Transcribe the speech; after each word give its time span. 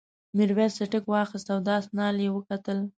میرويس 0.35 0.73
څټک 0.77 1.03
واخیست 1.07 1.47
او 1.53 1.59
د 1.65 1.67
آس 1.77 1.85
نال 1.97 2.15
یې 2.23 2.29
وکتل. 2.33 2.77